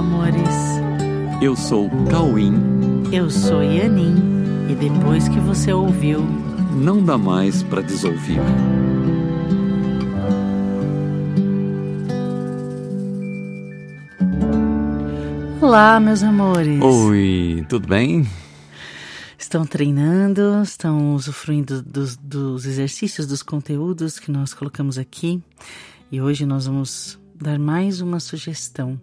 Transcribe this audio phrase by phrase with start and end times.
[0.00, 0.48] amores.
[1.42, 2.54] Eu sou Cauim.
[3.12, 4.16] Eu sou Yanin.
[4.70, 6.22] E depois que você ouviu,
[6.74, 8.40] não dá mais para desouvir.
[15.60, 16.80] Olá, meus amores.
[16.80, 18.26] Oi, tudo bem?
[19.38, 25.42] Estão treinando, estão usufruindo dos, dos exercícios, dos conteúdos que nós colocamos aqui.
[26.10, 28.98] E hoje nós vamos dar mais uma sugestão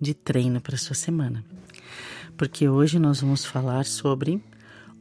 [0.00, 1.44] de treino para sua semana.
[2.36, 4.42] Porque hoje nós vamos falar sobre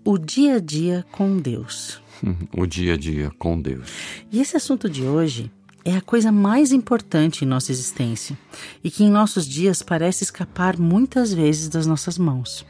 [0.04, 2.02] o dia a dia com Deus.
[2.58, 3.92] O dia a dia com Deus.
[4.32, 5.52] E esse assunto de hoje
[5.86, 8.38] é a coisa mais importante em nossa existência
[8.84, 12.66] e que em nossos dias parece escapar muitas vezes das nossas mãos.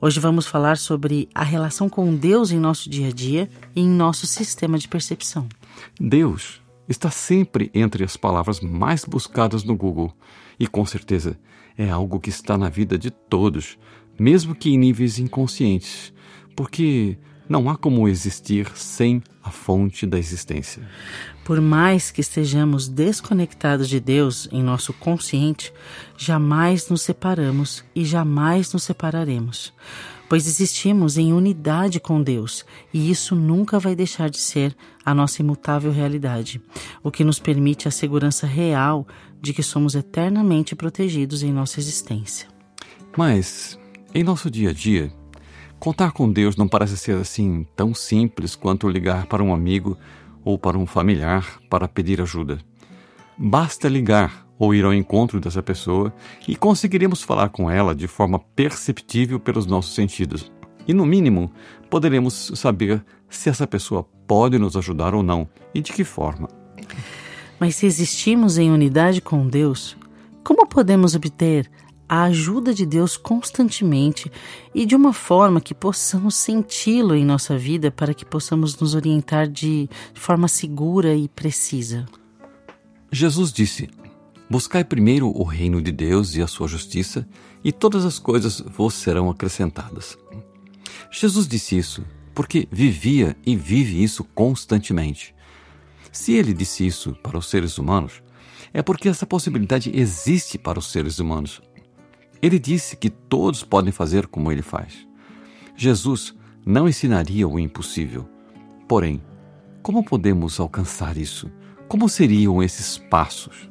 [0.00, 3.88] Hoje vamos falar sobre a relação com Deus em nosso dia a dia e em
[3.88, 5.48] nosso sistema de percepção.
[5.98, 10.12] Deus está sempre entre as palavras mais buscadas no Google.
[10.58, 11.38] E com certeza
[11.76, 13.78] é algo que está na vida de todos,
[14.18, 16.12] mesmo que em níveis inconscientes,
[16.54, 17.18] porque
[17.48, 20.82] não há como existir sem a fonte da existência.
[21.44, 25.72] Por mais que estejamos desconectados de Deus em nosso consciente,
[26.16, 29.72] jamais nos separamos e jamais nos separaremos,
[30.28, 35.40] pois existimos em unidade com Deus e isso nunca vai deixar de ser a nossa
[35.40, 36.60] imutável realidade,
[37.00, 39.06] o que nos permite a segurança real
[39.40, 42.48] de que somos eternamente protegidos em nossa existência.
[43.16, 43.78] Mas,
[44.12, 45.12] em nosso dia a dia,
[45.78, 49.96] contar com Deus não parece ser assim tão simples quanto ligar para um amigo
[50.44, 52.58] ou para um familiar para pedir ajuda.
[53.36, 56.12] Basta ligar ou ir ao encontro dessa pessoa
[56.48, 60.50] e conseguiremos falar com ela de forma perceptível pelos nossos sentidos.
[60.88, 61.50] E, no mínimo,
[61.90, 66.48] poderemos saber se essa pessoa pode nos ajudar ou não e de que forma.
[67.58, 69.96] Mas se existimos em unidade com Deus,
[70.44, 71.68] como podemos obter
[72.08, 74.30] a ajuda de Deus constantemente
[74.74, 79.48] e de uma forma que possamos senti-lo em nossa vida para que possamos nos orientar
[79.48, 82.06] de forma segura e precisa.
[83.10, 83.88] Jesus disse:
[84.48, 87.26] Buscai primeiro o reino de Deus e a sua justiça,
[87.64, 90.16] e todas as coisas vos serão acrescentadas.
[91.10, 92.04] Jesus disse isso
[92.36, 95.34] porque vivia e vive isso constantemente.
[96.12, 98.22] Se ele disse isso para os seres humanos,
[98.74, 101.62] é porque essa possibilidade existe para os seres humanos.
[102.42, 105.06] Ele disse que todos podem fazer como ele faz.
[105.76, 108.28] Jesus não ensinaria o impossível.
[108.88, 109.22] Porém,
[109.82, 111.50] como podemos alcançar isso?
[111.88, 113.70] Como seriam esses passos?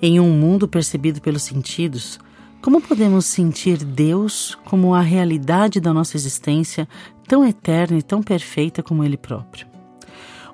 [0.00, 2.18] Em um mundo percebido pelos sentidos,
[2.62, 6.88] como podemos sentir Deus como a realidade da nossa existência,
[7.26, 9.66] tão eterna e tão perfeita como Ele próprio?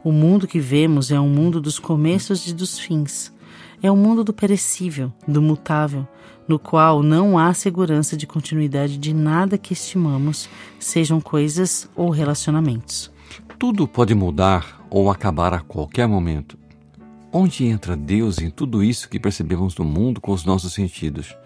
[0.02, 3.32] O mundo que vemos é um mundo dos começos e dos fins.
[3.82, 6.06] É um mundo do perecível, do mutável,
[6.48, 10.48] no qual não há segurança de continuidade de nada que estimamos,
[10.78, 13.10] sejam coisas ou relacionamentos.
[13.58, 16.58] Tudo pode mudar ou acabar a qualquer momento.
[17.32, 21.36] Onde entra Deus em tudo isso que percebemos no mundo com os nossos sentidos?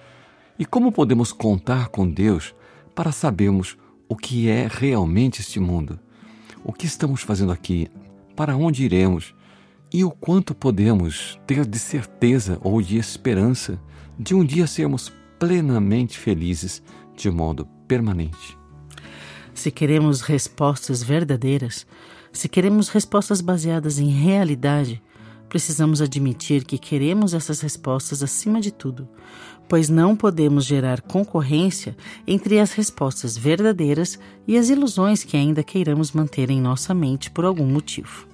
[0.59, 2.55] E como podemos contar com Deus
[2.95, 3.79] para sabermos
[4.09, 5.99] o que é realmente este mundo?
[6.63, 7.89] O que estamos fazendo aqui?
[8.37, 9.35] Para onde iremos?
[9.93, 13.81] E o quanto podemos ter de certeza ou de esperança
[14.17, 16.81] de um dia sermos plenamente felizes
[17.17, 18.57] de modo permanente.
[19.53, 21.87] Se queremos respostas verdadeiras,
[22.33, 25.03] se queremos respostas baseadas em realidade,
[25.49, 29.09] precisamos admitir que queremos essas respostas acima de tudo,
[29.69, 31.97] pois não podemos gerar concorrência
[32.27, 37.45] entre as respostas verdadeiras e as ilusões que ainda queiramos manter em nossa mente por
[37.45, 38.30] algum motivo.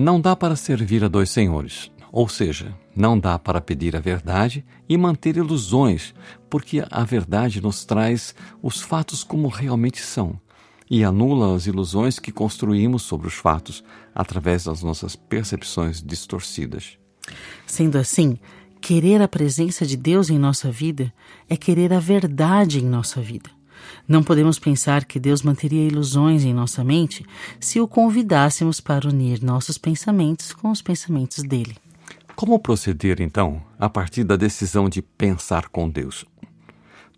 [0.00, 1.90] Não dá para servir a dois senhores.
[2.12, 6.14] Ou seja, não dá para pedir a verdade e manter ilusões,
[6.48, 8.32] porque a verdade nos traz
[8.62, 10.40] os fatos como realmente são
[10.88, 13.82] e anula as ilusões que construímos sobre os fatos
[14.14, 16.96] através das nossas percepções distorcidas.
[17.66, 18.38] Sendo assim,
[18.80, 21.12] querer a presença de Deus em nossa vida
[21.48, 23.57] é querer a verdade em nossa vida.
[24.06, 27.24] Não podemos pensar que Deus manteria ilusões em nossa mente
[27.60, 31.76] se o convidássemos para unir nossos pensamentos com os pensamentos dele.
[32.34, 36.24] Como proceder, então, a partir da decisão de pensar com Deus?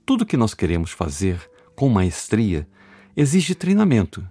[0.06, 1.38] Tudo que nós queremos fazer
[1.76, 2.66] com maestria
[3.16, 4.26] exige treinamento.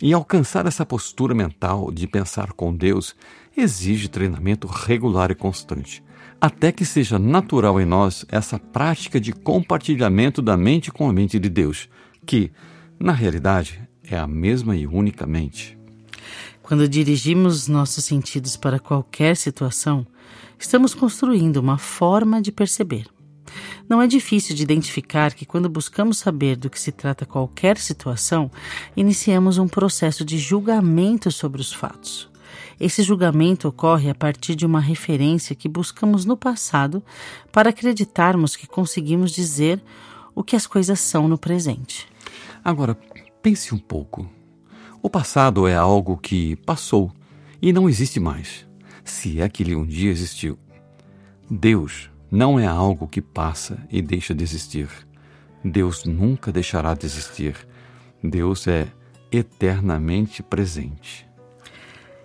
[0.00, 3.16] E alcançar essa postura mental de pensar com Deus
[3.56, 6.04] exige treinamento regular e constante,
[6.38, 11.38] até que seja natural em nós essa prática de compartilhamento da mente com a mente
[11.38, 11.88] de Deus,
[12.26, 12.52] que,
[13.00, 15.78] na realidade, é a mesma e única mente.
[16.62, 20.06] Quando dirigimos nossos sentidos para qualquer situação,
[20.58, 23.15] estamos construindo uma forma de perceber.
[23.88, 28.50] Não é difícil de identificar que, quando buscamos saber do que se trata qualquer situação,
[28.96, 32.28] iniciamos um processo de julgamento sobre os fatos.
[32.78, 37.02] Esse julgamento ocorre a partir de uma referência que buscamos no passado
[37.50, 39.82] para acreditarmos que conseguimos dizer
[40.34, 42.06] o que as coisas são no presente.
[42.62, 42.98] Agora,
[43.42, 44.28] pense um pouco.
[45.02, 47.12] O passado é algo que passou
[47.62, 48.66] e não existe mais,
[49.04, 50.58] se é que ele um dia existiu.
[51.50, 54.88] Deus não é algo que passa e deixa de existir.
[55.64, 57.56] Deus nunca deixará de existir.
[58.22, 58.88] Deus é
[59.30, 61.26] eternamente presente.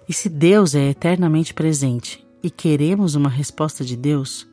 [0.07, 4.47] E se Deus é eternamente presente e queremos uma resposta de Deus,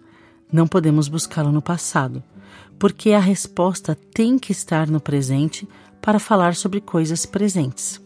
[0.53, 2.23] não podemos buscá-lo no passado,
[2.79, 5.69] porque a resposta tem que estar no presente
[6.01, 8.01] para falar sobre coisas presentes.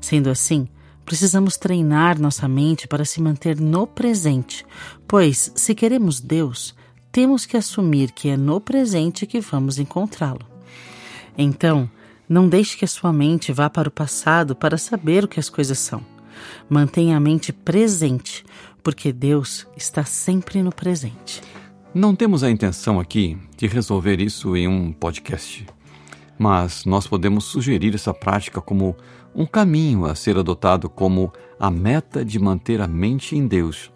[0.00, 0.68] Sendo assim,
[1.04, 4.64] precisamos treinar nossa mente para se manter no presente,
[5.06, 6.74] pois, se queremos Deus,
[7.12, 10.46] temos que assumir que é no presente que vamos encontrá-lo.
[11.36, 11.88] Então,
[12.28, 15.50] não deixe que a sua mente vá para o passado para saber o que as
[15.50, 16.00] coisas são.
[16.68, 18.44] Mantenha a mente presente,
[18.82, 21.40] porque Deus está sempre no presente.
[21.94, 25.64] Não temos a intenção aqui de resolver isso em um podcast,
[26.36, 28.96] mas nós podemos sugerir essa prática como
[29.34, 33.90] um caminho a ser adotado como a meta de manter a mente em Deus,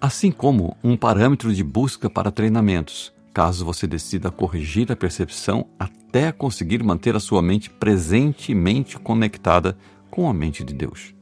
[0.00, 6.30] assim como um parâmetro de busca para treinamentos, caso você decida corrigir a percepção até
[6.30, 9.76] conseguir manter a sua mente presentemente conectada
[10.10, 11.15] com a mente de Deus.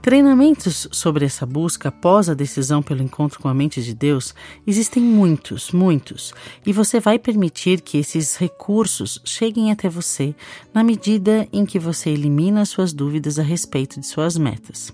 [0.00, 4.34] Treinamentos sobre essa busca após a decisão pelo encontro com a mente de Deus
[4.66, 6.34] existem muitos, muitos,
[6.66, 10.34] e você vai permitir que esses recursos cheguem até você
[10.74, 14.92] na medida em que você elimina suas dúvidas a respeito de suas metas.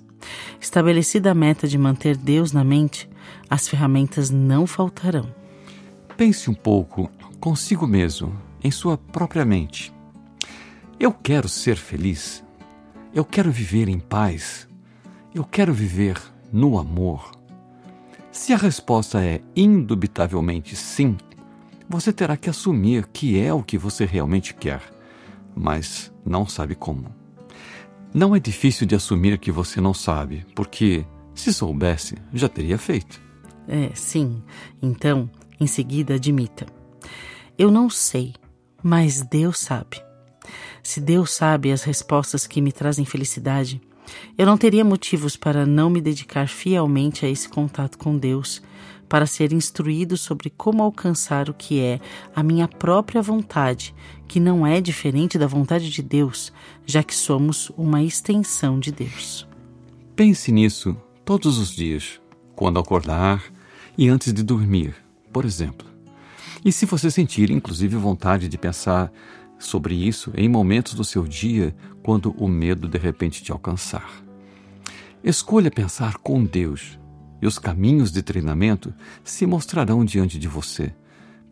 [0.60, 3.08] Estabelecida a meta de manter Deus na mente,
[3.48, 5.32] as ferramentas não faltarão.
[6.16, 9.92] Pense um pouco consigo mesmo, em sua própria mente.
[10.98, 12.44] Eu quero ser feliz.
[13.14, 14.67] Eu quero viver em paz.
[15.34, 16.20] Eu quero viver
[16.50, 17.32] no amor?
[18.32, 21.18] Se a resposta é indubitavelmente sim,
[21.88, 24.82] você terá que assumir que é o que você realmente quer,
[25.54, 27.14] mas não sabe como.
[28.12, 31.04] Não é difícil de assumir que você não sabe, porque,
[31.34, 33.20] se soubesse, já teria feito.
[33.66, 34.42] É, sim.
[34.80, 36.64] Então, em seguida, admita:
[37.58, 38.34] Eu não sei,
[38.82, 40.02] mas Deus sabe.
[40.82, 43.80] Se Deus sabe as respostas que me trazem felicidade,
[44.36, 48.62] eu não teria motivos para não me dedicar fielmente a esse contato com Deus,
[49.08, 51.98] para ser instruído sobre como alcançar o que é
[52.34, 53.94] a minha própria vontade,
[54.26, 56.52] que não é diferente da vontade de Deus,
[56.84, 59.48] já que somos uma extensão de Deus.
[60.14, 62.20] Pense nisso todos os dias,
[62.54, 63.42] quando acordar
[63.96, 64.94] e antes de dormir,
[65.32, 65.86] por exemplo.
[66.64, 69.12] E se você sentir, inclusive, vontade de pensar
[69.58, 74.08] sobre isso em momentos do seu dia quando o medo de repente te alcançar.
[75.22, 76.98] Escolha pensar com Deus
[77.42, 78.94] e os caminhos de treinamento
[79.24, 80.94] se mostrarão diante de você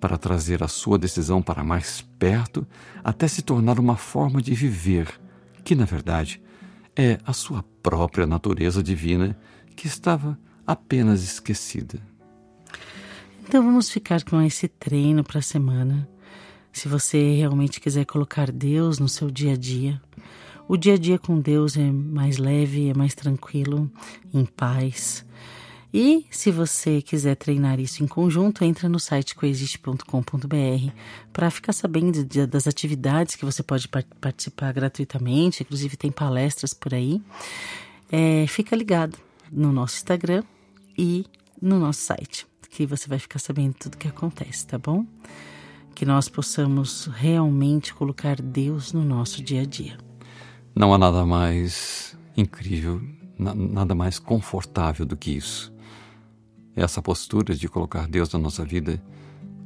[0.00, 2.66] para trazer a sua decisão para mais perto
[3.02, 5.08] até se tornar uma forma de viver
[5.64, 6.40] que, na verdade,
[6.94, 9.36] é a sua própria natureza divina
[9.74, 12.00] que estava apenas esquecida.
[13.42, 16.08] Então vamos ficar com esse treino para a semana
[16.76, 19.98] se você realmente quiser colocar Deus no seu dia a dia,
[20.68, 23.90] o dia a dia com Deus é mais leve, é mais tranquilo,
[24.32, 25.24] em paz.
[25.92, 30.92] E se você quiser treinar isso em conjunto, entra no site coexiste.com.br
[31.32, 33.88] para ficar sabendo das atividades que você pode
[34.20, 37.22] participar gratuitamente, inclusive tem palestras por aí.
[38.12, 39.16] É, fica ligado
[39.50, 40.44] no nosso Instagram
[40.98, 41.24] e
[41.58, 45.06] no nosso site, que você vai ficar sabendo tudo o que acontece, tá bom?
[45.96, 49.96] Que nós possamos realmente colocar Deus no nosso dia a dia.
[50.74, 53.00] Não há nada mais incrível,
[53.38, 55.72] nada mais confortável do que isso.
[56.76, 59.02] Essa postura de colocar Deus na nossa vida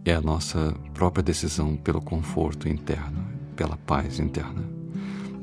[0.04, 4.62] é a nossa própria decisão pelo conforto interno, pela paz interna.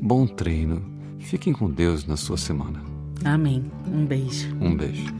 [0.02, 0.82] Bom treino.
[1.20, 2.82] Fiquem com Deus na sua semana.
[3.26, 3.70] Amém.
[3.92, 4.56] Um beijo.
[4.62, 5.14] Um beijo.